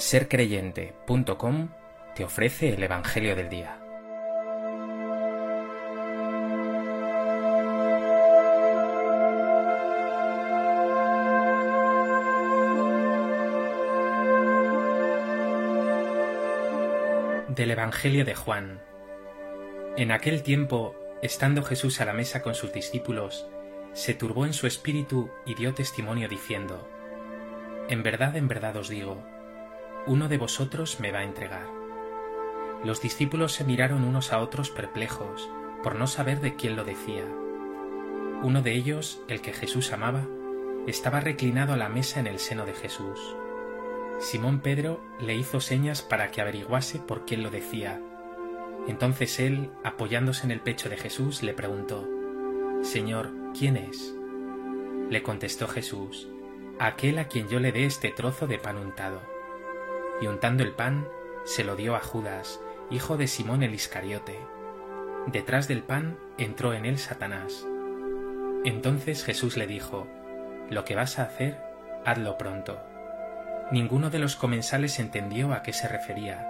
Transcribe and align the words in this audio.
sercreyente.com 0.00 1.68
te 2.14 2.24
ofrece 2.24 2.74
el 2.74 2.82
Evangelio 2.82 3.34
del 3.34 3.48
Día. 3.48 3.78
Del 17.48 17.72
Evangelio 17.72 18.24
de 18.24 18.34
Juan. 18.34 18.80
En 19.96 20.12
aquel 20.12 20.42
tiempo, 20.42 20.94
estando 21.22 21.62
Jesús 21.64 22.00
a 22.00 22.04
la 22.04 22.12
mesa 22.12 22.42
con 22.42 22.54
sus 22.54 22.72
discípulos, 22.72 23.48
se 23.94 24.14
turbó 24.14 24.46
en 24.46 24.52
su 24.52 24.68
espíritu 24.68 25.28
y 25.44 25.54
dio 25.54 25.74
testimonio 25.74 26.28
diciendo, 26.28 26.88
En 27.88 28.04
verdad, 28.04 28.36
en 28.36 28.46
verdad 28.46 28.76
os 28.76 28.88
digo, 28.88 29.24
uno 30.06 30.28
de 30.28 30.38
vosotros 30.38 31.00
me 31.00 31.12
va 31.12 31.20
a 31.20 31.24
entregar. 31.24 31.66
Los 32.84 33.02
discípulos 33.02 33.52
se 33.52 33.64
miraron 33.64 34.04
unos 34.04 34.32
a 34.32 34.38
otros 34.38 34.70
perplejos 34.70 35.50
por 35.82 35.96
no 35.96 36.06
saber 36.06 36.40
de 36.40 36.54
quién 36.54 36.76
lo 36.76 36.84
decía. 36.84 37.24
Uno 38.42 38.62
de 38.62 38.72
ellos, 38.72 39.20
el 39.28 39.40
que 39.40 39.52
Jesús 39.52 39.92
amaba, 39.92 40.26
estaba 40.86 41.20
reclinado 41.20 41.72
a 41.72 41.76
la 41.76 41.88
mesa 41.88 42.20
en 42.20 42.26
el 42.26 42.38
seno 42.38 42.64
de 42.64 42.74
Jesús. 42.74 43.18
Simón 44.20 44.60
Pedro 44.60 45.00
le 45.20 45.34
hizo 45.34 45.60
señas 45.60 46.02
para 46.02 46.30
que 46.30 46.40
averiguase 46.40 46.98
por 46.98 47.24
quién 47.24 47.42
lo 47.42 47.50
decía. 47.50 48.00
Entonces 48.86 49.38
él, 49.38 49.70
apoyándose 49.84 50.44
en 50.44 50.52
el 50.52 50.60
pecho 50.60 50.88
de 50.88 50.96
Jesús, 50.96 51.42
le 51.42 51.52
preguntó, 51.52 52.08
Señor, 52.82 53.30
¿quién 53.58 53.76
es? 53.76 54.14
Le 55.10 55.22
contestó 55.22 55.66
Jesús, 55.66 56.28
aquel 56.78 57.18
a 57.18 57.28
quien 57.28 57.48
yo 57.48 57.60
le 57.60 57.72
dé 57.72 57.84
este 57.84 58.10
trozo 58.10 58.46
de 58.46 58.58
pan 58.58 58.78
untado 58.78 59.37
y 60.20 60.26
untando 60.26 60.62
el 60.62 60.72
pan, 60.72 61.06
se 61.44 61.64
lo 61.64 61.76
dio 61.76 61.96
a 61.96 62.00
Judas, 62.00 62.60
hijo 62.90 63.16
de 63.16 63.26
Simón 63.26 63.62
el 63.62 63.74
Iscariote. 63.74 64.38
Detrás 65.26 65.68
del 65.68 65.82
pan 65.82 66.18
entró 66.38 66.72
en 66.72 66.84
él 66.84 66.98
Satanás. 66.98 67.66
Entonces 68.64 69.24
Jesús 69.24 69.56
le 69.56 69.66
dijo, 69.66 70.06
Lo 70.70 70.84
que 70.84 70.94
vas 70.94 71.18
a 71.18 71.24
hacer, 71.24 71.58
hazlo 72.04 72.38
pronto. 72.38 72.80
Ninguno 73.70 74.10
de 74.10 74.18
los 74.18 74.36
comensales 74.36 74.98
entendió 74.98 75.52
a 75.52 75.62
qué 75.62 75.72
se 75.72 75.88
refería. 75.88 76.46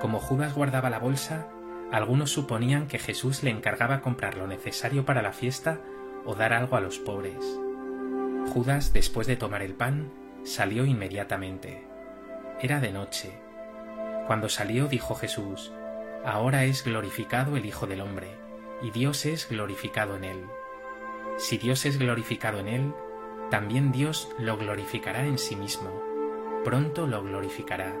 Como 0.00 0.18
Judas 0.18 0.54
guardaba 0.54 0.90
la 0.90 0.98
bolsa, 0.98 1.46
algunos 1.92 2.30
suponían 2.30 2.88
que 2.88 2.98
Jesús 2.98 3.42
le 3.42 3.50
encargaba 3.50 4.00
comprar 4.00 4.36
lo 4.36 4.46
necesario 4.46 5.04
para 5.04 5.22
la 5.22 5.32
fiesta 5.32 5.78
o 6.24 6.34
dar 6.34 6.52
algo 6.52 6.76
a 6.76 6.80
los 6.80 6.98
pobres. 6.98 7.44
Judas, 8.52 8.92
después 8.92 9.26
de 9.26 9.36
tomar 9.36 9.62
el 9.62 9.74
pan, 9.74 10.10
salió 10.42 10.84
inmediatamente. 10.84 11.91
Era 12.60 12.80
de 12.80 12.92
noche. 12.92 13.32
Cuando 14.26 14.48
salió 14.48 14.86
dijo 14.86 15.14
Jesús, 15.14 15.72
Ahora 16.24 16.64
es 16.64 16.84
glorificado 16.84 17.56
el 17.56 17.66
Hijo 17.66 17.86
del 17.86 18.00
Hombre, 18.00 18.36
y 18.80 18.90
Dios 18.90 19.26
es 19.26 19.48
glorificado 19.48 20.16
en 20.16 20.24
él. 20.24 20.44
Si 21.38 21.58
Dios 21.58 21.84
es 21.84 21.98
glorificado 21.98 22.60
en 22.60 22.68
él, 22.68 22.94
también 23.50 23.90
Dios 23.90 24.30
lo 24.38 24.56
glorificará 24.56 25.26
en 25.26 25.38
sí 25.38 25.56
mismo. 25.56 25.90
Pronto 26.64 27.08
lo 27.08 27.22
glorificará. 27.24 27.92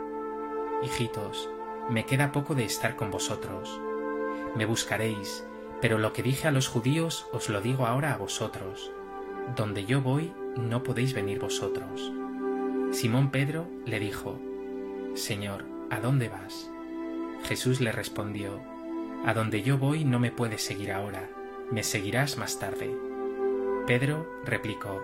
Hijitos, 0.82 1.50
me 1.90 2.06
queda 2.06 2.30
poco 2.30 2.54
de 2.54 2.64
estar 2.64 2.94
con 2.94 3.10
vosotros. 3.10 3.80
Me 4.54 4.64
buscaréis, 4.66 5.44
pero 5.80 5.98
lo 5.98 6.12
que 6.12 6.22
dije 6.22 6.46
a 6.46 6.52
los 6.52 6.68
judíos 6.68 7.26
os 7.32 7.48
lo 7.48 7.60
digo 7.60 7.86
ahora 7.86 8.14
a 8.14 8.16
vosotros. 8.16 8.92
Donde 9.56 9.84
yo 9.84 10.00
voy, 10.00 10.32
no 10.56 10.84
podéis 10.84 11.12
venir 11.12 11.40
vosotros. 11.40 12.12
Simón 12.92 13.30
Pedro 13.30 13.66
le 13.86 13.98
dijo, 13.98 14.38
Señor, 15.14 15.64
¿a 15.88 15.98
dónde 15.98 16.28
vas? 16.28 16.70
Jesús 17.44 17.80
le 17.80 17.90
respondió, 17.90 18.60
A 19.24 19.32
donde 19.32 19.62
yo 19.62 19.78
voy 19.78 20.04
no 20.04 20.18
me 20.18 20.30
puedes 20.30 20.62
seguir 20.62 20.92
ahora, 20.92 21.30
me 21.70 21.84
seguirás 21.84 22.36
más 22.36 22.58
tarde. 22.58 22.94
Pedro 23.86 24.30
replicó, 24.44 25.02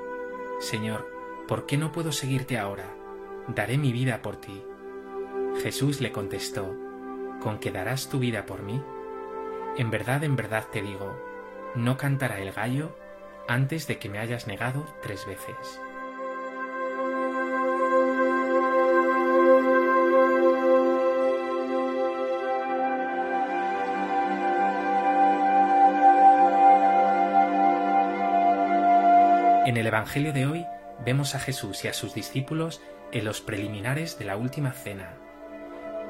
Señor, 0.60 1.09
¿por 1.48 1.65
qué 1.65 1.78
no 1.78 1.91
puedo 1.91 2.12
seguirte 2.12 2.59
ahora? 2.59 2.84
Daré 3.48 3.78
mi 3.78 3.91
vida 3.91 4.21
por 4.21 4.37
ti. 4.37 4.62
Jesús 5.62 6.03
le 6.03 6.12
contestó, 6.12 6.77
¿con 7.41 7.59
qué 7.59 7.71
darás 7.71 8.10
tu 8.10 8.19
vida 8.19 8.44
por 8.44 8.62
mí? 8.62 8.82
En 9.78 9.91
verdad, 9.91 10.25
en 10.25 10.37
verdad 10.37 10.66
te 10.71 10.82
digo, 10.82 11.16
no 11.75 11.97
cantará 11.97 12.38
el 12.38 12.53
gallo 12.53 12.94
antes 13.48 13.87
de 13.87 13.98
que 13.98 14.10
me 14.10 14.19
hayas 14.19 14.47
negado 14.47 14.84
tres 15.00 15.27
veces. 15.27 15.81
En 29.69 29.77
el 29.77 29.87
Evangelio 29.87 30.33
de 30.33 30.47
hoy 30.47 30.67
vemos 31.05 31.34
a 31.34 31.39
Jesús 31.39 31.84
y 31.84 31.89
a 31.89 31.93
sus 31.93 32.15
discípulos 32.15 32.81
en 33.12 33.27
los 33.27 33.43
preliminares 33.43 34.19
de 34.19 34.25
la 34.25 34.39
última 34.39 34.73
cena. 34.73 35.12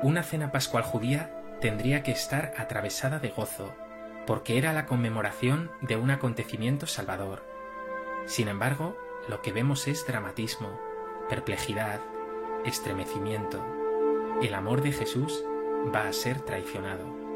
Una 0.00 0.22
cena 0.22 0.52
pascual 0.52 0.84
judía 0.84 1.32
tendría 1.60 2.04
que 2.04 2.12
estar 2.12 2.54
atravesada 2.56 3.18
de 3.18 3.30
gozo, 3.30 3.74
porque 4.28 4.58
era 4.58 4.72
la 4.72 4.86
conmemoración 4.86 5.72
de 5.80 5.96
un 5.96 6.12
acontecimiento 6.12 6.86
salvador. 6.86 7.42
Sin 8.26 8.46
embargo, 8.46 8.96
lo 9.28 9.42
que 9.42 9.50
vemos 9.50 9.88
es 9.88 10.06
dramatismo, 10.06 10.78
perplejidad, 11.28 11.98
estremecimiento. 12.64 13.60
El 14.40 14.54
amor 14.54 14.82
de 14.82 14.92
Jesús 14.92 15.44
va 15.92 16.06
a 16.06 16.12
ser 16.12 16.42
traicionado. 16.42 17.27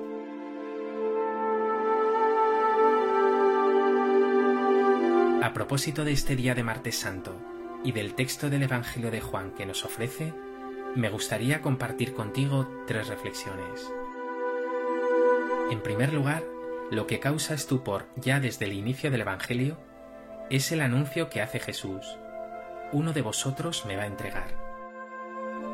A 5.43 5.53
propósito 5.53 6.05
de 6.05 6.13
este 6.13 6.37
día 6.37 6.55
de 6.55 6.63
martes 6.63 6.97
santo 6.97 7.35
y 7.83 7.91
del 7.91 8.15
texto 8.15 8.49
del 8.49 8.63
Evangelio 8.63 9.11
de 9.11 9.21
Juan 9.21 9.51
que 9.51 9.67
nos 9.67 9.85
ofrece, 9.85 10.33
me 10.95 11.11
gustaría 11.11 11.61
compartir 11.61 12.15
contigo 12.15 12.71
tres 12.87 13.09
reflexiones. 13.09 13.93
En 15.69 15.83
primer 15.83 16.13
lugar, 16.13 16.45
lo 16.93 17.09
que 17.09 17.19
causa 17.19 17.55
estupor 17.55 18.07
ya 18.15 18.39
desde 18.39 18.67
el 18.67 18.73
inicio 18.73 19.11
del 19.11 19.23
Evangelio 19.23 19.79
es 20.49 20.71
el 20.71 20.81
anuncio 20.81 21.29
que 21.29 21.43
hace 21.43 21.59
Jesús. 21.59 22.07
Uno 22.93 23.13
de 23.13 23.23
vosotros 23.23 23.85
me 23.85 23.97
va 23.97 24.05
a 24.05 24.07
entregar. 24.07 24.57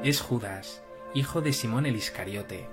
Es 0.02 0.22
Judas, 0.22 0.82
hijo 1.12 1.42
de 1.42 1.52
Simón 1.52 1.84
el 1.84 1.96
Iscariote. 1.96 2.70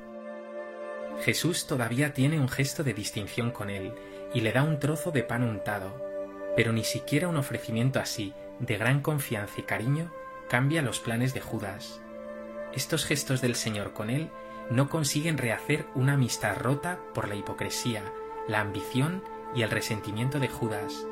Jesús 1.25 1.67
todavía 1.67 2.13
tiene 2.13 2.39
un 2.39 2.47
gesto 2.47 2.85
de 2.85 2.94
distinción 2.94 3.51
con 3.51 3.69
él 3.69 3.94
y 4.34 4.39
le 4.39 4.53
da 4.53 4.63
un 4.63 4.79
trozo 4.79 5.11
de 5.11 5.23
pan 5.23 5.44
untado, 5.44 6.15
pero 6.55 6.71
ni 6.71 6.83
siquiera 6.83 7.27
un 7.27 7.38
ofrecimiento 7.38 7.99
así, 7.99 8.33
de 8.59 8.77
gran 8.77 9.01
confianza 9.01 9.55
y 9.57 9.63
cariño, 9.63 10.11
cambia 10.49 10.81
los 10.81 10.99
planes 10.99 11.33
de 11.33 11.41
Judas. 11.41 12.01
Estos 12.73 13.05
gestos 13.05 13.41
del 13.41 13.55
Señor 13.55 13.93
con 13.93 14.09
él 14.09 14.29
no 14.69 14.89
consiguen 14.89 15.38
rehacer 15.38 15.85
una 15.95 16.13
amistad 16.13 16.57
rota 16.57 16.99
por 17.13 17.27
la 17.27 17.35
hipocresía, 17.35 18.03
la 18.47 18.61
ambición 18.61 19.23
y 19.55 19.61
el 19.61 19.69
resentimiento 19.69 20.39
de 20.39 20.47
Judas, 20.47 21.05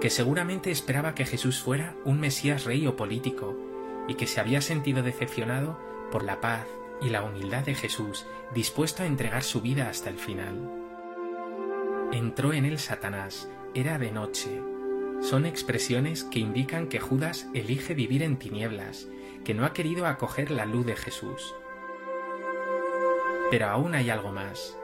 que 0.00 0.10
seguramente 0.10 0.70
esperaba 0.70 1.14
que 1.14 1.24
Jesús 1.24 1.60
fuera 1.60 1.94
un 2.04 2.20
Mesías 2.20 2.64
rey 2.64 2.86
o 2.86 2.96
político, 2.96 3.56
y 4.08 4.14
que 4.14 4.26
se 4.26 4.40
había 4.40 4.60
sentido 4.60 5.02
decepcionado 5.02 5.78
por 6.12 6.22
la 6.22 6.40
paz 6.40 6.66
y 7.00 7.08
la 7.08 7.22
humildad 7.22 7.64
de 7.64 7.74
Jesús, 7.74 8.26
dispuesto 8.54 9.02
a 9.02 9.06
entregar 9.06 9.42
su 9.42 9.60
vida 9.60 9.88
hasta 9.88 10.10
el 10.10 10.16
final. 10.16 10.70
Entró 12.12 12.52
en 12.52 12.64
él 12.64 12.78
Satanás, 12.78 13.50
era 13.74 13.98
de 13.98 14.12
noche, 14.12 14.62
son 15.20 15.46
expresiones 15.46 16.24
que 16.24 16.38
indican 16.38 16.88
que 16.88 17.00
Judas 17.00 17.48
elige 17.54 17.94
vivir 17.94 18.22
en 18.22 18.38
tinieblas, 18.38 19.08
que 19.44 19.54
no 19.54 19.64
ha 19.64 19.72
querido 19.72 20.06
acoger 20.06 20.50
la 20.50 20.66
luz 20.66 20.86
de 20.86 20.96
Jesús. 20.96 21.54
Pero 23.50 23.68
aún 23.68 23.94
hay 23.94 24.10
algo 24.10 24.32
más. 24.32 24.76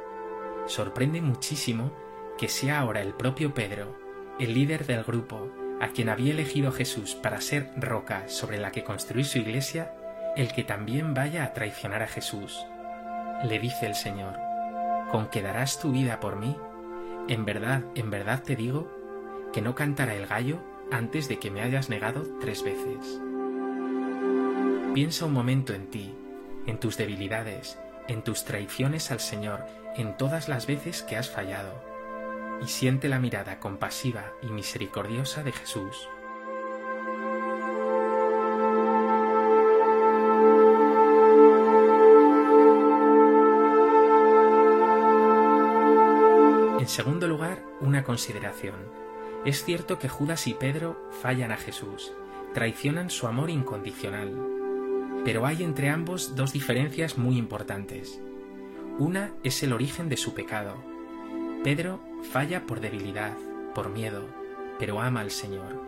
Sorprende 0.66 1.20
muchísimo 1.20 1.92
que 2.38 2.48
sea 2.48 2.80
ahora 2.80 3.02
el 3.02 3.14
propio 3.14 3.54
Pedro, 3.54 3.98
el 4.38 4.54
líder 4.54 4.86
del 4.86 5.04
grupo, 5.04 5.50
a 5.80 5.88
quien 5.88 6.08
había 6.08 6.32
elegido 6.32 6.72
Jesús 6.72 7.14
para 7.14 7.40
ser 7.40 7.70
roca 7.76 8.28
sobre 8.28 8.58
la 8.58 8.70
que 8.70 8.84
construir 8.84 9.26
su 9.26 9.38
iglesia, 9.38 9.94
el 10.36 10.52
que 10.52 10.64
también 10.64 11.12
vaya 11.12 11.44
a 11.44 11.52
traicionar 11.52 12.02
a 12.02 12.08
Jesús. 12.08 12.64
Le 13.44 13.58
dice 13.58 13.86
el 13.86 13.94
Señor, 13.94 14.38
¿con 15.10 15.28
que 15.28 15.42
darás 15.42 15.80
tu 15.80 15.90
vida 15.90 16.20
por 16.20 16.36
mí? 16.36 16.56
En 17.28 17.44
verdad, 17.44 17.82
en 17.94 18.10
verdad 18.10 18.42
te 18.42 18.56
digo 18.56 19.01
que 19.52 19.62
no 19.62 19.74
cantara 19.74 20.14
el 20.14 20.26
gallo 20.26 20.58
antes 20.90 21.28
de 21.28 21.38
que 21.38 21.50
me 21.50 21.62
hayas 21.62 21.88
negado 21.88 22.24
tres 22.40 22.62
veces. 22.62 23.20
Piensa 24.94 25.26
un 25.26 25.32
momento 25.32 25.72
en 25.72 25.88
ti, 25.88 26.14
en 26.66 26.78
tus 26.78 26.96
debilidades, 26.96 27.78
en 28.08 28.22
tus 28.22 28.44
traiciones 28.44 29.10
al 29.10 29.20
Señor, 29.20 29.64
en 29.96 30.16
todas 30.16 30.48
las 30.48 30.66
veces 30.66 31.02
que 31.02 31.16
has 31.16 31.30
fallado, 31.30 31.82
y 32.62 32.68
siente 32.68 33.08
la 33.08 33.18
mirada 33.18 33.58
compasiva 33.58 34.32
y 34.42 34.46
misericordiosa 34.46 35.42
de 35.42 35.52
Jesús. 35.52 36.08
En 46.78 46.88
segundo 46.88 47.28
lugar, 47.28 47.62
una 47.80 48.02
consideración 48.02 49.01
es 49.44 49.64
cierto 49.64 49.98
que 49.98 50.08
Judas 50.08 50.46
y 50.46 50.54
Pedro 50.54 50.96
fallan 51.20 51.50
a 51.50 51.56
Jesús, 51.56 52.12
traicionan 52.54 53.10
su 53.10 53.26
amor 53.26 53.50
incondicional. 53.50 54.32
Pero 55.24 55.46
hay 55.46 55.64
entre 55.64 55.88
ambos 55.88 56.36
dos 56.36 56.52
diferencias 56.52 57.18
muy 57.18 57.38
importantes. 57.38 58.20
Una 58.98 59.32
es 59.42 59.62
el 59.64 59.72
origen 59.72 60.08
de 60.08 60.16
su 60.16 60.32
pecado. 60.34 60.76
Pedro 61.64 62.00
falla 62.30 62.66
por 62.66 62.80
debilidad, 62.80 63.36
por 63.74 63.90
miedo, 63.90 64.28
pero 64.78 65.00
ama 65.00 65.20
al 65.20 65.32
Señor. 65.32 65.82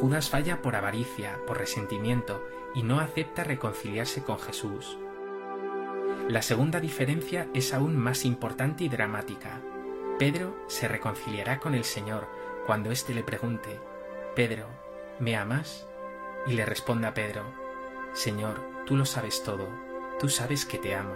Judas 0.00 0.30
falla 0.30 0.62
por 0.62 0.76
avaricia, 0.76 1.38
por 1.46 1.58
resentimiento, 1.58 2.42
y 2.74 2.82
no 2.82 3.00
acepta 3.00 3.44
reconciliarse 3.44 4.22
con 4.22 4.38
Jesús. 4.38 4.98
La 6.28 6.42
segunda 6.42 6.80
diferencia 6.80 7.48
es 7.52 7.74
aún 7.74 7.96
más 7.96 8.24
importante 8.24 8.84
y 8.84 8.88
dramática. 8.88 9.60
Pedro 10.18 10.56
se 10.68 10.88
reconciliará 10.88 11.60
con 11.60 11.74
el 11.74 11.84
Señor 11.84 12.26
cuando 12.66 12.90
éste 12.90 13.14
le 13.14 13.22
pregunte, 13.22 13.80
Pedro, 14.34 14.66
¿me 15.20 15.36
amas? 15.36 15.86
Y 16.46 16.54
le 16.54 16.66
responda 16.66 17.14
Pedro, 17.14 17.44
Señor, 18.12 18.60
tú 18.86 18.96
lo 18.96 19.04
sabes 19.04 19.44
todo, 19.44 19.68
tú 20.18 20.28
sabes 20.28 20.66
que 20.66 20.78
te 20.78 20.94
amo. 20.94 21.14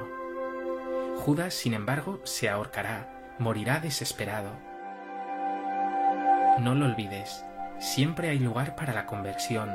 Judas, 1.19 1.55
sin 1.55 1.75
embargo, 1.75 2.21
se 2.25 2.49
ahorcará, 2.49 3.35
morirá 3.39 3.81
desesperado. 3.81 4.51
No 6.61 6.75
lo 6.75 6.87
olvides, 6.87 7.45
siempre 7.79 8.29
hay 8.29 8.39
lugar 8.39 8.77
para 8.77 8.93
la 8.93 9.07
conversión, 9.07 9.71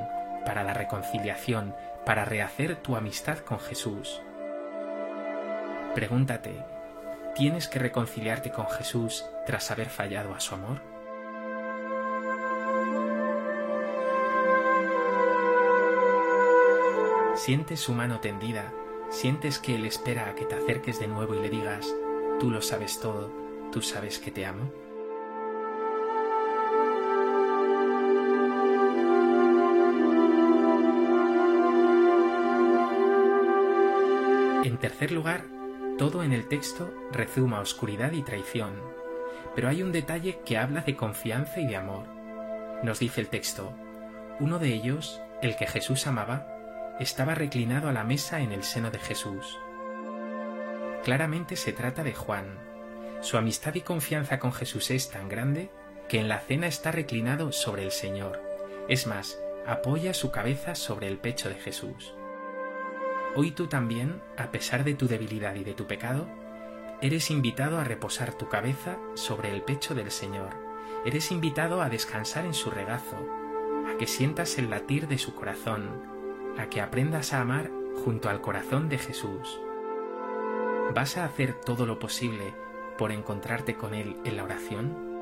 para 0.46 0.64
la 0.64 0.74
reconciliación, 0.74 1.76
para 2.06 2.24
rehacer 2.24 2.78
tu 2.78 2.96
amistad 2.96 3.40
con 3.40 3.60
Jesús. 3.60 4.22
Pregúntate, 5.94 6.64
¿tienes 7.36 7.68
que 7.68 7.80
reconciliarte 7.80 8.52
con 8.52 8.68
Jesús 8.70 9.26
tras 9.46 9.72
haber 9.72 9.90
fallado 9.90 10.34
a 10.34 10.40
su 10.40 10.56
amor? 10.56 10.95
Sientes 17.36 17.82
su 17.82 17.94
mano 17.94 18.22
tendida, 18.22 18.72
sientes 19.10 19.60
que 19.60 19.76
Él 19.76 19.86
espera 19.86 20.30
a 20.30 20.36
que 20.36 20.46
te 20.46 20.56
acerques 20.56 21.02
de 21.02 21.08
nuevo 21.08 21.36
y 21.36 21.42
le 21.42 21.50
digas, 21.50 21.94
tú 22.40 22.50
lo 22.50 22.62
sabes 22.62 23.02
todo, 23.02 23.30
tú 23.74 23.82
sabes 23.82 24.20
que 24.20 24.32
te 24.32 24.46
amo. 24.46 24.72
En 34.64 34.78
tercer 34.78 35.12
lugar, 35.12 35.44
todo 35.98 36.24
en 36.24 36.32
el 36.32 36.48
texto 36.48 36.90
rezuma 37.12 37.60
oscuridad 37.60 38.14
y 38.14 38.24
traición, 38.24 38.82
pero 39.56 39.68
hay 39.68 39.84
un 39.84 39.92
detalle 39.92 40.40
que 40.46 40.58
habla 40.58 40.82
de 40.82 40.96
confianza 40.96 41.60
y 41.60 41.68
de 41.68 41.76
amor. 41.76 42.08
Nos 42.82 43.00
dice 43.00 43.20
el 43.20 43.28
texto, 43.28 43.74
uno 44.40 44.58
de 44.58 44.74
ellos, 44.74 45.22
el 45.42 45.58
que 45.58 45.68
Jesús 45.68 46.08
amaba, 46.08 46.55
estaba 47.00 47.36
reclinado 47.36 47.90
a 47.90 47.94
la 47.94 48.04
mesa 48.04 48.40
en 48.40 48.52
el 48.52 48.64
seno 48.64 48.90
de 48.90 49.00
Jesús. 49.00 49.60
Claramente 51.04 51.56
se 51.58 51.74
trata 51.74 52.04
de 52.04 52.14
Juan. 52.14 52.58
Su 53.22 53.38
amistad 53.38 53.76
y 53.76 53.82
confianza 53.82 54.40
con 54.40 54.54
Jesús 54.54 54.90
es 54.92 55.10
tan 55.10 55.28
grande 55.28 55.70
que 56.08 56.20
en 56.20 56.30
la 56.30 56.40
cena 56.40 56.68
está 56.68 56.92
reclinado 56.92 57.52
sobre 57.52 57.84
el 57.84 57.92
Señor. 57.92 58.42
Es 58.88 59.08
más, 59.08 59.38
apoya 59.68 60.14
su 60.14 60.32
cabeza 60.32 60.76
sobre 60.76 61.08
el 61.08 61.18
pecho 61.18 61.50
de 61.50 61.56
Jesús. 61.56 62.14
Hoy 63.36 63.52
tú 63.52 63.68
también, 63.68 64.22
a 64.38 64.52
pesar 64.52 64.86
de 64.86 64.94
tu 64.94 65.08
debilidad 65.08 65.56
y 65.56 65.66
de 65.66 65.74
tu 65.74 65.88
pecado, 65.88 66.28
eres 67.02 67.30
invitado 67.30 67.78
a 67.78 67.84
reposar 67.84 68.34
tu 68.34 68.48
cabeza 68.48 68.98
sobre 69.16 69.52
el 69.52 69.62
pecho 69.64 69.96
del 69.96 70.12
Señor. 70.12 70.56
Eres 71.06 71.32
invitado 71.32 71.82
a 71.82 71.90
descansar 71.90 72.46
en 72.46 72.54
su 72.54 72.72
regazo, 72.72 73.18
a 73.94 73.98
que 73.98 74.08
sientas 74.08 74.58
el 74.58 74.70
latir 74.70 75.08
de 75.08 75.18
su 75.18 75.36
corazón, 75.36 76.15
a 76.58 76.68
que 76.68 76.82
aprendas 76.82 77.34
a 77.34 77.42
amar 77.42 77.70
junto 78.04 78.30
al 78.30 78.42
corazón 78.42 78.90
de 78.90 78.98
Jesús. 78.98 79.60
¿Vas 80.94 81.18
a 81.18 81.26
hacer 81.26 81.54
todo 81.54 81.86
lo 81.86 82.00
posible 82.00 82.54
por 82.98 83.12
encontrarte 83.12 83.76
con 83.76 83.94
Él 83.94 84.16
en 84.24 84.38
la 84.38 84.44
oración? 84.44 85.16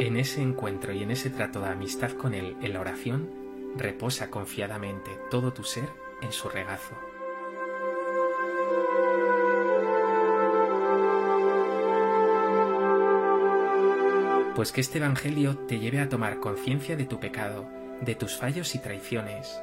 En 0.00 0.16
ese 0.16 0.40
encuentro 0.40 0.92
y 0.92 1.02
en 1.02 1.10
ese 1.10 1.30
trato 1.30 1.60
de 1.60 1.68
amistad 1.68 2.12
con 2.12 2.34
Él 2.34 2.56
en 2.62 2.72
la 2.72 2.80
oración, 2.80 3.30
reposa 3.76 4.30
confiadamente 4.30 5.10
todo 5.30 5.52
tu 5.52 5.64
ser 5.64 5.88
en 6.22 6.32
su 6.32 6.48
regazo. 6.48 7.09
Pues 14.54 14.72
que 14.72 14.80
este 14.80 14.98
Evangelio 14.98 15.56
te 15.66 15.78
lleve 15.78 16.00
a 16.00 16.08
tomar 16.08 16.40
conciencia 16.40 16.96
de 16.96 17.06
tu 17.06 17.20
pecado, 17.20 17.68
de 18.00 18.14
tus 18.14 18.36
fallos 18.36 18.74
y 18.74 18.78
traiciones, 18.78 19.62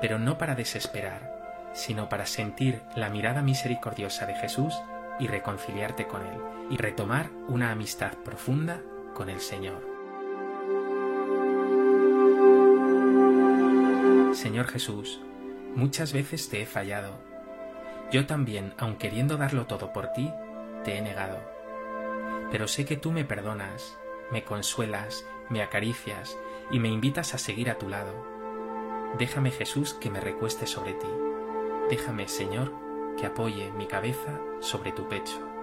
pero 0.00 0.18
no 0.18 0.38
para 0.38 0.54
desesperar, 0.54 1.70
sino 1.72 2.08
para 2.08 2.26
sentir 2.26 2.80
la 2.96 3.10
mirada 3.10 3.42
misericordiosa 3.42 4.26
de 4.26 4.34
Jesús 4.34 4.74
y 5.18 5.28
reconciliarte 5.28 6.06
con 6.06 6.22
Él, 6.26 6.38
y 6.70 6.76
retomar 6.76 7.30
una 7.48 7.70
amistad 7.70 8.12
profunda 8.24 8.80
con 9.14 9.28
el 9.28 9.40
Señor. 9.40 9.94
Señor 14.34 14.66
Jesús, 14.66 15.20
muchas 15.76 16.12
veces 16.12 16.48
te 16.48 16.60
he 16.60 16.66
fallado. 16.66 17.18
Yo 18.10 18.26
también, 18.26 18.74
aun 18.78 18.96
queriendo 18.96 19.36
darlo 19.36 19.66
todo 19.66 19.92
por 19.92 20.08
ti, 20.12 20.30
te 20.82 20.98
he 20.98 21.02
negado. 21.02 21.38
Pero 22.50 22.68
sé 22.68 22.84
que 22.84 22.96
tú 22.96 23.12
me 23.12 23.24
perdonas 23.24 23.96
me 24.30 24.44
consuelas, 24.44 25.26
me 25.48 25.62
acaricias 25.62 26.38
y 26.70 26.78
me 26.78 26.88
invitas 26.88 27.34
a 27.34 27.38
seguir 27.38 27.70
a 27.70 27.78
tu 27.78 27.88
lado. 27.88 28.26
Déjame 29.18 29.50
Jesús 29.50 29.94
que 29.94 30.10
me 30.10 30.20
recueste 30.20 30.66
sobre 30.66 30.94
ti. 30.94 31.08
Déjame, 31.88 32.28
Señor, 32.28 32.72
que 33.16 33.26
apoye 33.26 33.70
mi 33.72 33.86
cabeza 33.86 34.40
sobre 34.60 34.92
tu 34.92 35.08
pecho. 35.08 35.53